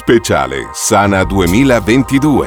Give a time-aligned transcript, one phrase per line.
[0.00, 2.46] Speciale Sana 2022.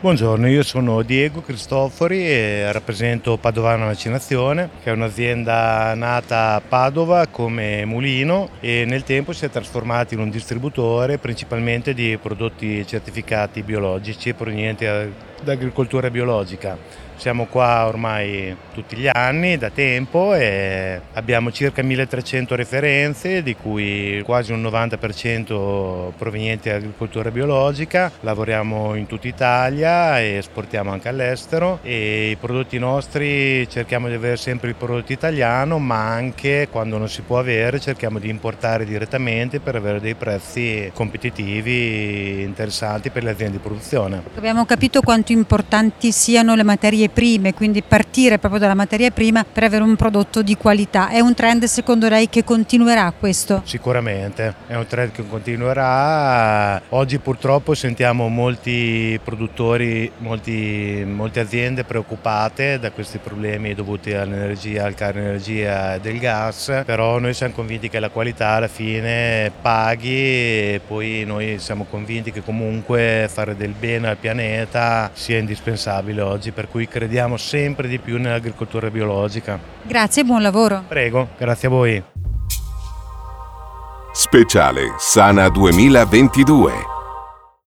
[0.00, 7.26] Buongiorno, io sono Diego Cristofori e rappresento Padovana Vaccinazione, che è un'azienda nata a Padova
[7.28, 13.62] come mulino e nel tempo si è trasformata in un distributore principalmente di prodotti certificati
[13.62, 17.08] biologici provenienti da agricoltura biologica.
[17.20, 24.22] Siamo qua ormai tutti gli anni, da tempo, e abbiamo circa 1300 referenze, di cui
[24.24, 28.10] quasi un 90% provenienti da agricoltura biologica.
[28.20, 34.38] Lavoriamo in tutta Italia e esportiamo anche all'estero e i prodotti nostri cerchiamo di avere
[34.38, 39.60] sempre il prodotto italiano, ma anche quando non si può avere cerchiamo di importare direttamente
[39.60, 44.22] per avere dei prezzi competitivi interessanti per le aziende di produzione.
[44.36, 49.64] Abbiamo capito quanto importanti siano le materie prime, quindi partire proprio dalla materia prima per
[49.64, 51.08] avere un prodotto di qualità.
[51.08, 53.62] È un trend secondo lei che continuerà questo?
[53.64, 56.80] Sicuramente, è un trend che continuerà.
[56.90, 64.94] Oggi purtroppo sentiamo molti produttori, molti, molte aziende preoccupate da questi problemi dovuti all'energia, al
[64.94, 70.08] caro energia e del gas, però noi siamo convinti che la qualità alla fine paghi
[70.08, 76.50] e poi noi siamo convinti che comunque fare del bene al pianeta sia indispensabile oggi,
[76.50, 79.58] per cui crediamo sempre di più nell'agricoltura biologica.
[79.82, 80.84] Grazie e buon lavoro.
[80.86, 82.02] Prego, grazie a voi.
[84.12, 86.99] Speciale Sana 2022